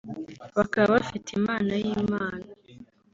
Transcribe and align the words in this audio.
bakaba 0.57 0.87
bafite 0.95 1.29
impano 1.37 1.71
y'Imana 1.83 2.45